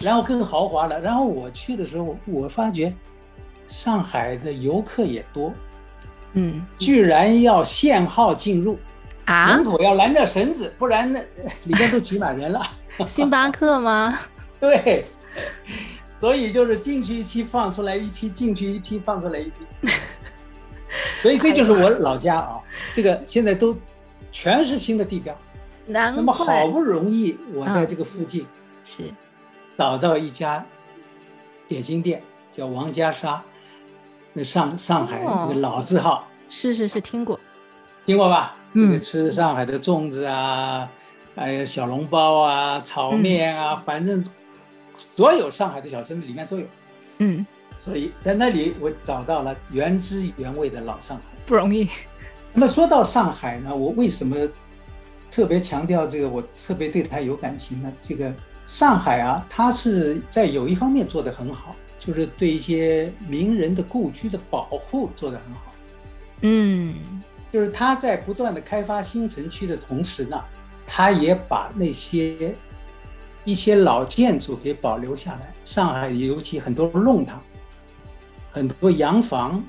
[0.00, 1.00] 然后更豪华了。
[1.00, 2.92] 然后我去的时候，我发觉
[3.68, 5.52] 上海的游客也多。
[6.34, 8.78] 嗯，居然要限号进入
[9.24, 9.48] 啊！
[9.48, 11.18] 门口要拦着绳子，不然那
[11.64, 12.62] 里面都挤满人了。
[13.06, 14.18] 星巴克吗？
[14.60, 15.04] 对，
[16.20, 19.52] 所以就是进去一批，放出来一批，进去一批，放出来一批。
[21.22, 22.60] 所以这就是我老家啊，
[22.92, 23.76] 这个现在都
[24.32, 25.36] 全是新的地标。
[25.86, 28.46] 那么好不容易我在这个附近
[28.84, 29.04] 是
[29.76, 30.64] 找到一家
[31.66, 33.42] 点心店，叫王家沙。
[34.38, 37.40] 那上上海这个老字号，是是是，听过，
[38.06, 38.54] 听过吧？
[38.74, 40.88] 嗯，这个吃上海的粽子啊，
[41.34, 44.24] 还有小笼包啊、炒面啊，嗯、反正
[44.94, 46.66] 所有上海的小吃里面都有。
[47.18, 47.44] 嗯，
[47.76, 51.88] 所以在那里我找到了原汁原味的老上海，不容易。
[52.54, 54.36] 那么说到上海呢，我为什么
[55.28, 56.28] 特别强调这个？
[56.28, 57.92] 我特别对它有感情呢？
[58.00, 58.32] 这个
[58.68, 61.74] 上海啊，它是在有一方面做得很好。
[61.98, 65.74] 就是对一些名人的故居的保护做得很好，
[66.42, 66.94] 嗯，
[67.52, 70.40] 就是他在不断的开发新城区的同时呢，
[70.86, 72.54] 他也把那些
[73.44, 75.52] 一些老建筑给保留下来。
[75.64, 77.42] 上海尤其很多弄堂，
[78.52, 79.62] 很多洋房，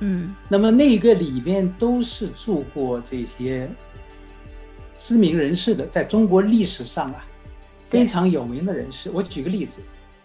[0.00, 3.70] 嗯，那么那个里面都是住过这些
[4.98, 7.24] 知名人士的，在中国历史上啊
[7.86, 9.10] 非常有名的人士。
[9.10, 9.80] 我举个例子，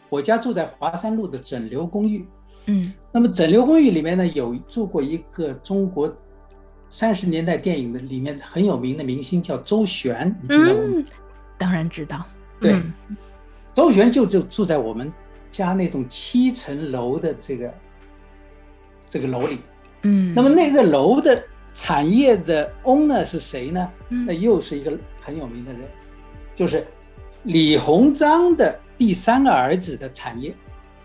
[0.09, 2.25] 我家住在华山路的整流公寓，
[2.67, 6.15] 嗯，那么整流公寓里面呢有住过一个中国
[6.89, 10.79] 三十年代电影的里面很有名的明星叫周璇，你知道吗？
[10.81, 11.05] 嗯，
[11.57, 12.25] 当然知道，
[12.59, 12.73] 对。
[12.73, 12.93] 嗯。
[13.73, 15.11] 周璇就就住在我们
[15.51, 17.73] 家那栋七层楼的这个
[19.07, 19.59] 这个楼里，
[20.01, 21.43] 嗯，那么那个楼的
[21.73, 23.87] 产业的 owner 是谁呢？
[24.09, 25.81] 嗯，那又是一个很有名的人，
[26.55, 26.87] 就是
[27.47, 30.53] 李鸿章的第三个儿子的产业。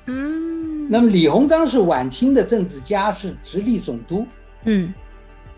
[0.07, 4.27] 嗯，那么李鸿章是晚清的政治家，是直隶总督。
[4.65, 4.93] 嗯，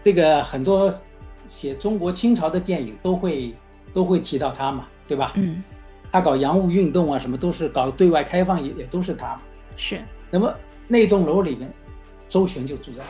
[0.03, 0.93] 这个很多
[1.49, 3.55] 写中国清朝的电影都会
[3.95, 5.33] 都会提到他嘛，对吧？
[5.37, 5.63] 嗯。
[6.13, 9.41] 他搞洋务运动啊，什么都是搞对外开放也，也也都是他。
[9.79, 9.99] 是。
[10.31, 10.55] 那么
[10.87, 11.73] 那栋楼里面，
[12.29, 13.03] 周旋就住在。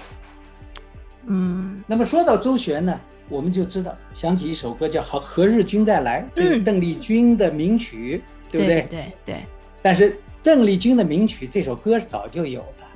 [1.26, 1.82] 嗯。
[1.88, 8.74] 那么说到周旋呢，我们就知道想起一首歌叫《何何日君再来》，这是邓丽君的名曲，嗯、对不对？
[8.82, 9.36] 对对，对。
[9.80, 12.86] 但是邓丽君的名曲这首歌早就有了。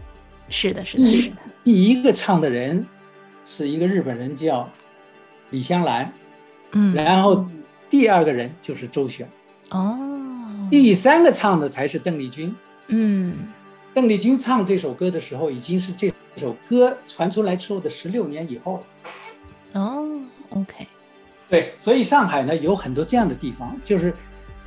[0.51, 1.37] 是的，是的，是的。
[1.65, 2.87] 第一个唱的人
[3.45, 4.69] 是一个日本人叫
[5.51, 6.13] 李香兰。
[6.73, 6.95] 嗯。
[6.95, 7.47] 然后
[7.89, 9.29] 第二个人就是周璇。
[9.71, 9.99] 哦，
[10.71, 12.55] 第三个唱的才是邓丽君。
[12.89, 13.35] 嗯，
[13.95, 18.83] 邓丽君唱这首歌的时候，已经是这首歌传出来之后的十六年以后了。
[19.75, 20.07] 哦
[20.51, 20.87] ，OK，
[21.49, 24.15] 对，所以上海呢有很多这样的地方，就是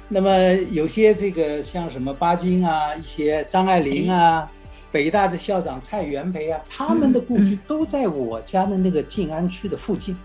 [0.08, 4.50] 那么有些这个像什么巴金啊，一些张爱玲啊，
[4.92, 10.16] 北大的校长蔡元培啊，他们的故居都在我家的那个静安区的附近。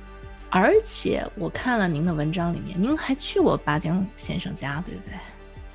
[0.48, 5.12] 而且我看了您的文章里面，您还去过巴金先生家，对不对？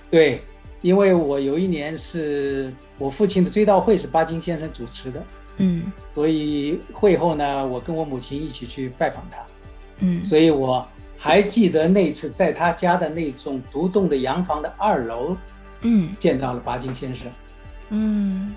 [0.10, 0.44] 对，
[0.82, 5.22] 因为我有一年是我父亲的追悼会是巴金先生主持的，
[5.62, 9.46] 嗯，所以会后呢，我跟我母亲一起去拜访他，
[10.00, 10.86] 嗯，所以我
[11.18, 15.38] 还记得那次在他家的那种独栋的洋房的二楼，
[15.82, 17.32] 嗯，见到了巴金先生，
[17.90, 18.56] 嗯，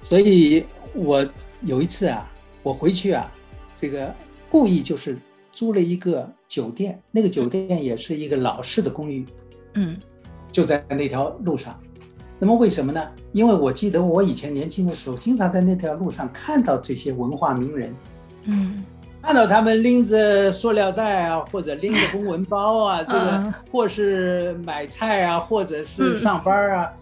[0.00, 0.64] 所以
[0.94, 1.26] 我
[1.60, 2.30] 有一次啊，
[2.62, 3.30] 我回去啊，
[3.74, 4.14] 这个。
[4.52, 5.16] 故意就是
[5.50, 9.24] 租了一个酒店，那个酒店也是一个老式的公寓，
[9.72, 9.98] 嗯，
[10.52, 11.80] 就在那条路上。
[12.42, 13.00] 那么为什么呢？
[13.30, 17.94] 因为我记得我以前年轻的时候，经常在那条路上看到这些文化名人，
[18.46, 18.82] 嗯，
[19.22, 26.92] 看到他们拎着塑料袋啊，或者拎着公文包啊， 这个或是买菜啊，或者是上班啊，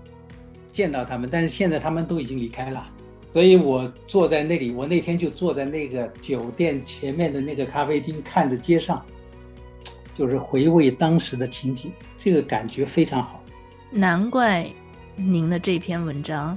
[0.70, 1.26] 见到他们。
[1.32, 2.86] 但是现在他们都已经离开了。
[3.32, 9.02] 所以我坐在那里，我那天就坐在那个酒店前面的那个咖啡厅，看着街上，
[10.18, 13.42] 就是回味当时的情景，这个感觉非常好。
[13.90, 14.70] 难怪
[15.20, 16.56] 您的这篇文章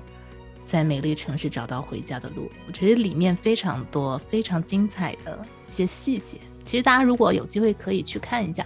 [0.65, 6.37] 在美丽城市找到回家的路，我觉得里面非常多非常精彩的一些细节。
[6.65, 8.65] 其实大家如果有机会可以去看一下。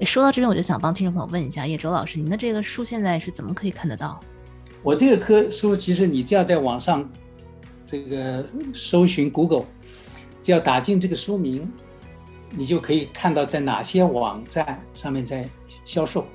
[0.00, 4.18] 说到这边，我就想帮听众朋友问一下叶舟老师，您的这个书现在是怎么可以看得到？
[4.82, 7.08] 我这个科书，其实你只要在网上。
[7.88, 8.44] 这个
[8.74, 9.64] 搜寻 Google，
[10.42, 11.70] 只要打进这个书名，
[12.50, 15.48] 你就可以看到在哪些网站上面在
[15.84, 16.26] 销售。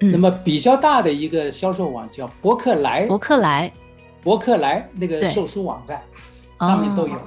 [0.00, 3.72] 嗯、那么比较大的一个销售网叫博客来，博客来，
[4.22, 6.02] 博客来那个售书网站
[6.58, 7.14] 上面都有。
[7.14, 7.22] 哦、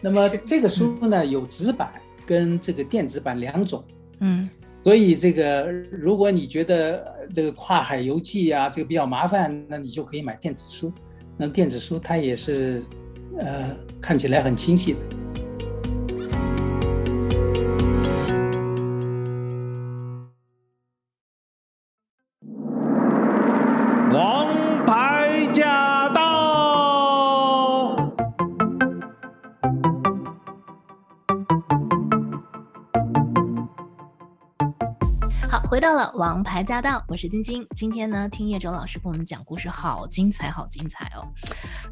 [0.00, 1.90] 那么这个书呢，有纸版
[2.26, 3.84] 跟这个电子版两种。
[4.20, 4.50] 嗯，
[4.82, 10.92] 所以这个如果你觉得这个跨海邮寄啊，这个比较麻烦，那你就可以买电子书。
[11.38, 12.82] 那电子书它也是，
[13.38, 13.70] 呃，
[14.00, 14.98] 看起来很清晰的。
[36.14, 37.66] 王牌驾到，我是晶晶。
[37.74, 41.26] 今天呢，听叶舟老师跟我们讲故事，好精彩，好精彩哦。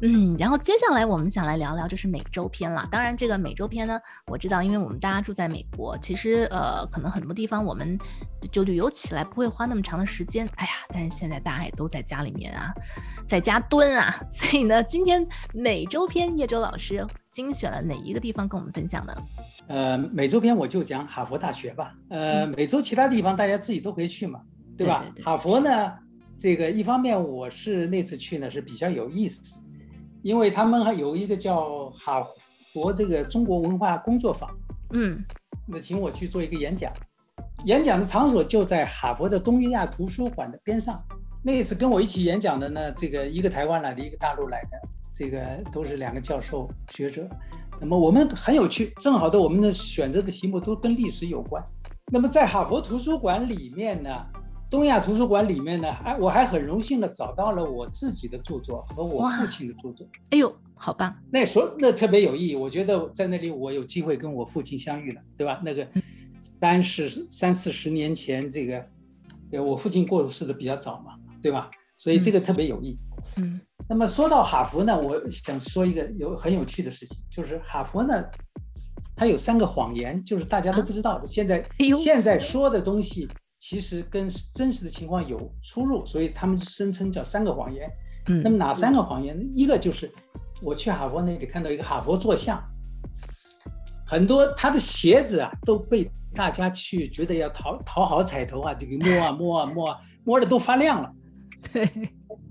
[0.01, 2.87] 嗯，然后接下来我们想来聊聊就是美洲篇了。
[2.91, 7.97] 当然，这个美洲篇呢，我知道，因为我们大家住在美国，其实呃，可能很多地方我们
[8.51, 10.49] 就旅游起来不会花那么长的时间。
[10.55, 12.73] 哎呀，但是现在大家也都在家里面啊，
[13.27, 19.13] 在家蹲啊，所以呢，今天美洲篇叶舟老师精选了哪一个地方跟我们分享呢？
[19.67, 21.93] 呃，美洲篇我就讲哈佛大学吧。
[22.09, 24.41] 呃，美洲其他地方大家自己都可以去嘛，
[24.77, 24.99] 对吧？
[25.03, 25.23] 对对对。
[25.23, 25.93] 哈佛呢，
[26.37, 29.61] 这个一方面我是那次去呢是比较有意思，
[30.23, 32.25] 因为他们还有一个叫哈
[32.73, 34.49] 佛这个中国文化工作坊，
[34.93, 35.23] 嗯，
[35.67, 36.91] 那请我去做一个演讲。
[37.65, 41.03] 演讲的场所就在哈佛的东亚图书馆的边上。
[41.43, 44.77] 那一次跟我一起演讲的呢，这个一个台湾来的，一个大陆来的，
[45.19, 47.29] 这个都是两个教授学者。
[47.77, 51.61] 那么我们很有趣，正好的我们的选择的题目都跟历史有关。
[52.09, 54.09] 那么在哈佛图书馆里面呢，
[54.69, 60.07] 东亚图书馆里面呢，还我还很荣幸的找到了我自己的著作和我父亲的著作。
[60.29, 61.13] 哎呦，好棒！
[61.29, 65.61] 那时候那特别有意义，我觉得在那里我有机会跟我父亲相遇了，对吧？
[65.65, 65.85] 那个
[66.39, 68.85] 三十三四十年前，这个
[69.51, 71.69] 对我父亲过世的比较早嘛，对吧？
[71.97, 72.97] 所以这个特别有意义。
[73.35, 73.59] 嗯。
[73.89, 78.23] 那么说到哈佛呢，我想说一个有很有趣的事情，就是哈佛呢，
[79.15, 81.25] 它有三个谎言，就是大家都不知道的。
[81.25, 81.67] 现在
[81.97, 83.27] 现在说的东西
[83.57, 87.89] 其实跟真实的情况有出入，所以他们声称叫三个谎言。
[88.27, 89.43] 嗯，那么哪三个谎言呢？
[89.55, 90.11] 一个就是
[90.61, 92.63] 我去哈佛那里看到一个哈佛坐像，
[94.05, 101.11] 很多他的鞋子啊都被大家去觉得要讨讨好彩头啊，就给摸啊摸啊摸啊摸的都发亮了。
[101.73, 101.89] 对。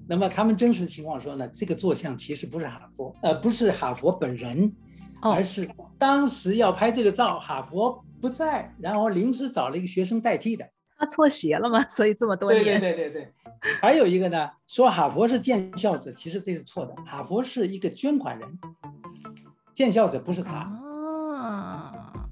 [0.08, 4.72] 那么他们真实的情况说呢，这个坐像其实不是哈佛，呃，不是哈佛本人，
[5.20, 10.66] 而是当时要拍这个照，哈佛不在，然后临时找了一个学生代替的。
[10.96, 11.86] 他错鞋了吗？
[11.88, 12.80] 所以这么多年。
[12.80, 13.32] 对对对对对。
[13.80, 18.58] 还有一个呢，说哈佛是建校者，其实这是错的，哈佛是一个捐款人，
[19.74, 20.56] 建校者不是他。
[20.56, 20.87] 啊。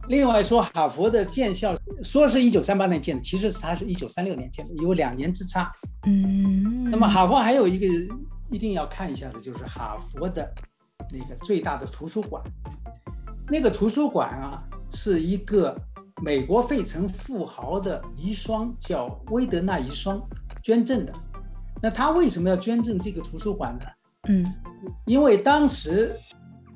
[0.09, 5.73] 另外说哈佛的建校，说是一九三八年建的，其实是他是一九三六年建的，有两年之差。
[6.07, 7.87] 嗯，那么哈佛还有一个
[8.51, 10.53] 一定要看一下的，就是哈佛的
[11.13, 12.43] 那个最大的图书馆。
[13.49, 15.77] 那个图书馆啊，是一个
[16.23, 20.21] 美国费城富豪的遗孀，叫威德纳遗孀
[20.63, 21.13] 捐赠的。
[21.83, 23.85] 那他为什么要捐赠这个图书馆呢？
[24.29, 24.45] 嗯，
[25.05, 26.17] 因为当时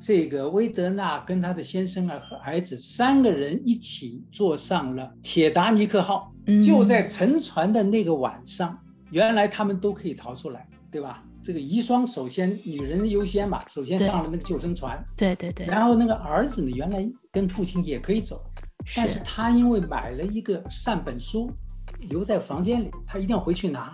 [0.00, 6.32] 这个威德纳跟他的先生啊和儿子三个人一起坐上了铁达尼克号，
[6.64, 8.78] 就在沉船的那个晚上。
[9.10, 11.22] 原来他们都可以逃出来，对吧？
[11.42, 15.02] 这个遗孀首先女人优先嘛，首先上了那个救生船。
[15.16, 15.66] 对对对。
[15.66, 18.40] 然后那个儿子呢，原来跟父亲也可以走，
[18.94, 21.50] 但是他因为买了一个善本书，
[22.08, 23.92] 留在房间里，他一定要回去拿。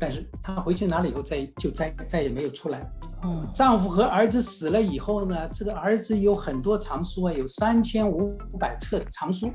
[0.00, 2.90] 但是他回去拿了以后再，再就再再也没有出来。
[3.24, 3.48] 嗯。
[3.54, 9.50] 丈夫和儿子死了以后呢，这个儿子有很多藏书啊，有三千五百册藏书。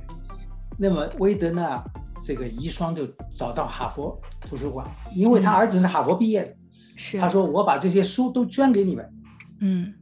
[0.78, 1.84] 那么威德呢。
[2.22, 6.54] 这个遗孀就找到哈佛图书馆，因为他儿子是哈佛毕业的，
[6.98, 9.10] 是、嗯、他说我把这些书都捐给你们。
[9.62, 9.94] 嗯，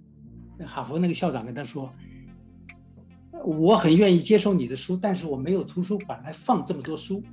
[0.58, 1.94] 那哈佛那个校长跟他说，
[3.46, 7.24] 我很愿意接受你的书，但是我没有图书馆来放这么多书。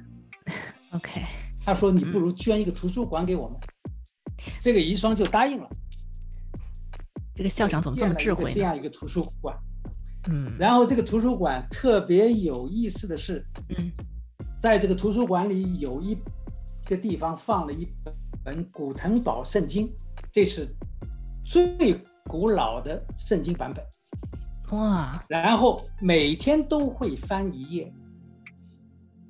[0.93, 1.23] OK，
[1.65, 5.71] 他说你不如捐一个图书馆给我们，嗯、这个遗孀就答应了。
[7.35, 8.51] 这个校长怎么这么智慧？
[8.51, 9.57] 这样一个图书馆，
[10.29, 13.45] 嗯，然后这个图书馆特别有意思的是，
[13.77, 13.91] 嗯。
[14.57, 16.17] 在这个图书馆里有一
[16.87, 17.87] 个地方放了一
[18.43, 19.93] 本古腾堡圣经，
[20.33, 20.67] 这是
[21.45, 23.85] 最古老的圣经版本。
[24.71, 25.23] 哇！
[25.29, 27.93] 然后每天都会翻一页，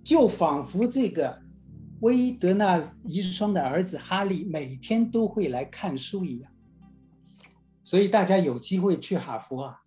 [0.05, 1.37] 就仿佛这个
[2.03, 6.53] 威德纳遗孀的儿子哈利每天都会来看书一样。
[7.85, 9.81] 所以大家有机会去哈佛啊，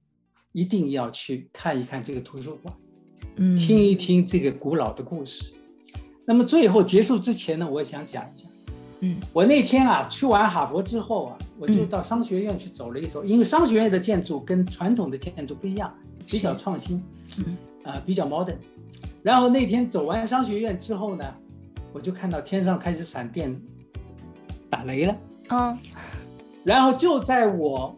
[0.53, 2.73] 一定要去看一看这个图书馆。
[3.57, 5.53] 听一听这个古老的故事。
[6.25, 8.49] 那么最后结束之前呢，我想讲一讲。
[8.99, 15.93] 嗯，我那天啊去完哈佛之后啊，我就到商学院去走了一走，因为商学院的建筑跟传统的建筑不一样，
[16.25, 17.03] 比较创新，
[17.37, 18.57] 嗯，啊，比较 modern。
[19.21, 21.23] 然后那天走完商学院之后呢，
[21.93, 23.55] 我就看到天上开始闪电、
[24.67, 25.15] 打雷了。
[25.49, 25.77] 嗯，
[26.67, 27.97] 然后就在我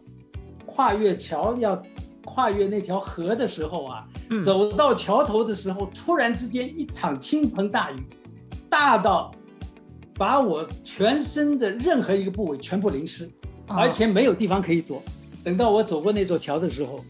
[0.64, 1.82] 跨越桥要
[2.24, 4.06] 跨越那条河的时候啊。
[4.44, 7.96] 走到桥头的时候，突然之间一场倾盆大雨，
[8.68, 9.34] 大到
[10.14, 13.28] 把我全身的任何一个部位全部淋湿，
[13.66, 15.02] 而且没有地方可以躲。
[15.42, 17.00] 等到我走过那座桥的时候，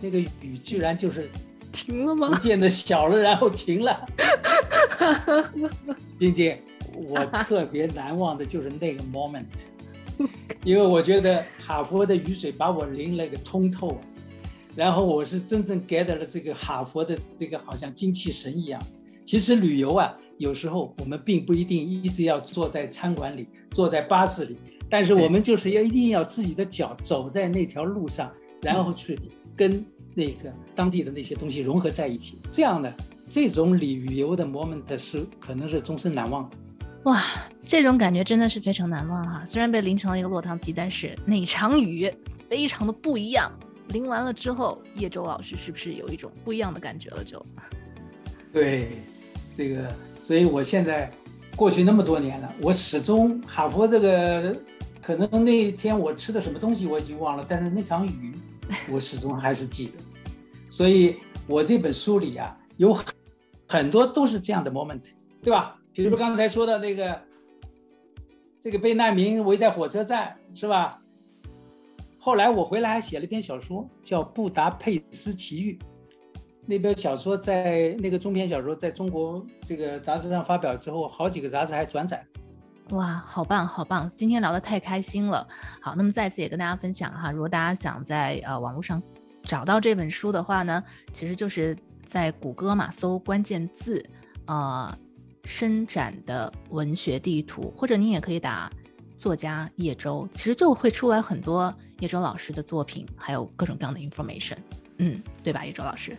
[0.00, 1.28] 那个雨居然就是
[1.72, 2.28] 停了吗？
[2.28, 4.06] 不见得小了，然后停了。
[6.20, 6.56] 晶晶，
[6.94, 9.42] 我 特别难忘的就是那个 moment，
[10.64, 14.00] 因为我觉得哈佛的雨水把我淋了个通透。
[14.74, 18.82] 然后我是真正 get 了这个哈佛的这个好像精气神一样。
[19.22, 24.56] 其实旅游啊，有时候我们并不一定一直要坐在餐馆里，坐在巴士里，
[24.88, 28.32] 但是我们就是要一定要自己的脚走在那条路上，
[28.62, 29.18] 然后去
[29.54, 29.84] 跟
[30.14, 32.38] 那个当地的那些东西融合在一起。
[32.50, 32.90] 这样的
[33.28, 36.56] 这种旅游的 moment 是可能是终身难忘的。
[37.04, 37.20] 哇，
[37.66, 39.44] 这种感觉真的是非常难忘哈！
[39.44, 42.08] 虽然被淋成了一个落汤鸡，但是那场雨
[42.48, 43.52] 非常的不一样。
[43.88, 47.24] 淋完了之后，叶舟老师是不是有一种不一样的感觉了？
[47.24, 47.44] 就，
[48.52, 49.02] 对，
[49.56, 51.12] 这个，所以我现在
[51.56, 54.56] 过去那么多年了，我始终哈佛这个，
[55.02, 58.32] 可能那天我吃的什么东西我已经忘了，但是那场雨
[58.88, 59.98] 我始终还是记得。
[60.70, 61.16] 所以
[61.48, 62.96] 我这本书里啊，有
[63.66, 65.02] 很多都是这样的 moment，
[65.42, 65.76] 对吧？
[65.92, 67.20] 比如说刚才说的那个，
[68.60, 70.98] 这个被难民围在火车站，是吧？
[72.18, 75.78] 后来我回来还写了一篇小说，叫《布达佩斯奇遇》。
[76.64, 82.24] 那本小说在那个中篇小说在中国这个杂志上发表之后，好几个杂志还转载。
[82.90, 84.08] 哇，好棒好棒！
[84.08, 85.46] 今天聊得太开心了。
[85.80, 89.02] 好，那么再次也跟大家分享哈，如果大家想在呃网络上
[89.42, 90.82] 找到这本书的话呢，
[91.12, 91.76] 其实就是
[92.06, 94.04] 在谷歌嘛搜关键字，
[94.46, 94.96] 呃，
[95.44, 98.70] 伸展的文学地图，或者你也可以打
[99.16, 104.56] 作家叶舟，其实就会出来很多叶舟老师的作品，还有各种各样的 information，
[104.98, 106.16] 嗯，对吧，叶舟老师？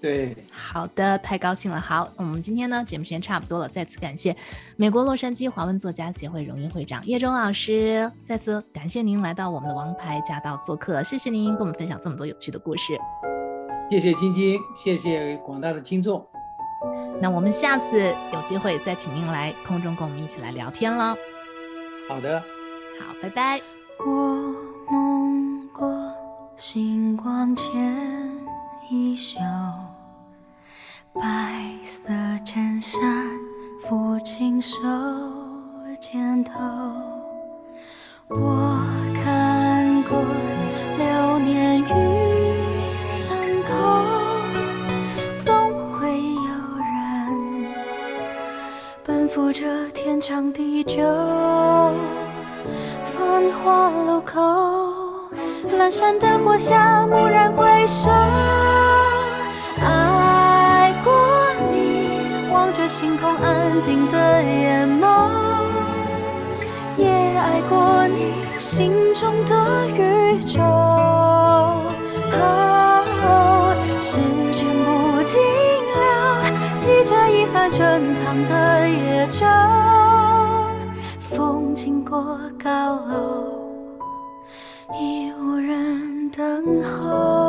[0.00, 1.80] 对，好的，太高兴了。
[1.80, 4.36] 好，我们今天呢节目时间差不多了，再次感谢
[4.76, 12.96] 美国洛杉矶华文作家协会荣誉会长叶舟老师，再次感谢您来到我们的王牌驾到做客，谢谢您跟我们分享这么多有趣的故事。
[13.90, 16.24] 谢谢晶晶，谢谢广大的听众。
[17.20, 21.16] 那我们下次有机会再请您来空中跟我们一起来聊天了。
[22.08, 22.40] 好的，
[22.98, 23.60] 好，拜拜。
[23.98, 24.04] 我
[24.90, 25.90] 梦过
[26.56, 27.74] 星光前
[28.88, 29.38] 一宿。
[31.12, 32.08] 白色
[32.44, 33.00] 衬衫，
[33.82, 34.78] 抚轻手
[36.00, 36.52] 肩头。
[38.28, 38.78] 我
[39.14, 40.22] 看过
[49.60, 51.02] 这天长地久。
[53.06, 54.40] 繁华路口，
[55.76, 58.08] 阑珊灯火下，蓦然回首。
[59.84, 61.12] 爱过
[61.72, 65.28] 你，望着星空安静的眼眸，
[66.96, 70.60] 也爱过你心中的宇宙。
[77.70, 79.46] 珍藏的夜照，
[81.18, 83.44] 风经过高楼，
[84.98, 87.47] 已无人等候。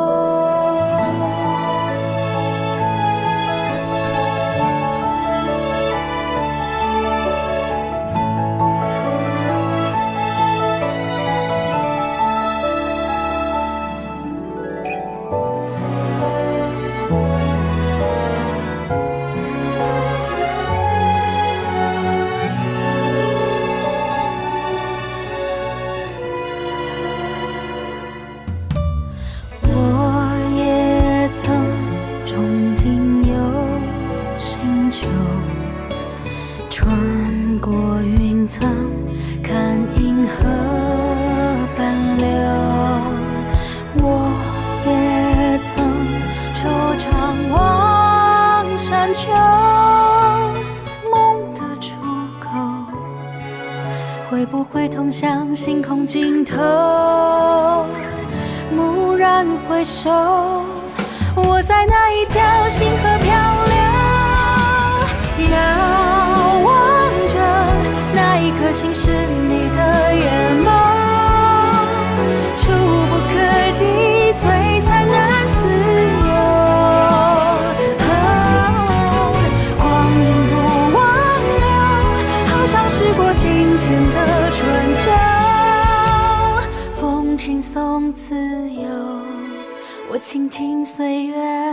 [54.72, 56.56] 会通向星空尽头，
[58.76, 60.08] 蓦然回首，
[61.34, 63.34] 我在那一条星河漂
[63.66, 63.74] 流，
[65.50, 65.56] 遥
[66.64, 66.70] 望
[67.26, 67.34] 着
[68.14, 70.70] 那一颗星是你的眼眸，
[72.54, 72.70] 触
[73.10, 73.32] 不可
[73.72, 73.84] 及，
[90.30, 91.69] 倾听岁月。